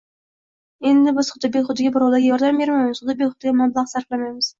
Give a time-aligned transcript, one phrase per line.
[0.91, 4.49] «endi biz huda-behudaga birovlarga yordam bermaymiz, huda-behudaga mablag‘ sarflamaymiz